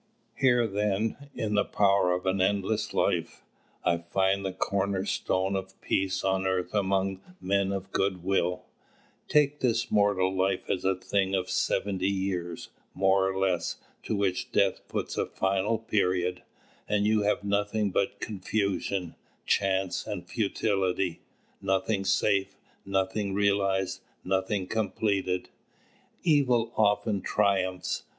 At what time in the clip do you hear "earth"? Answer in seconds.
6.47-6.73